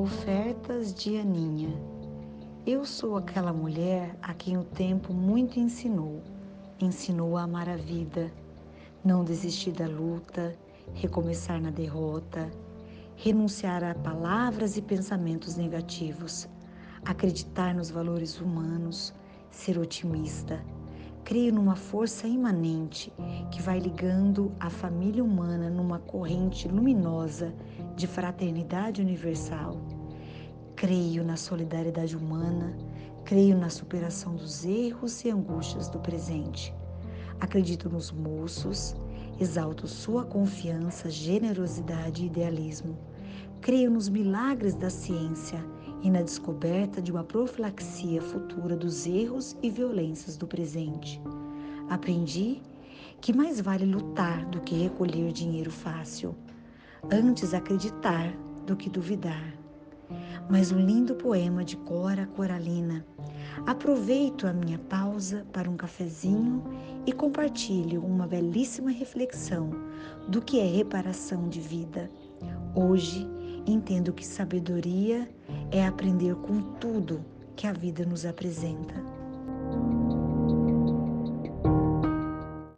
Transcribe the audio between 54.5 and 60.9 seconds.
que recolher dinheiro fácil, antes acreditar do que duvidar. Mas um